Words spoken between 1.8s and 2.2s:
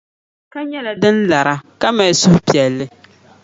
ka mali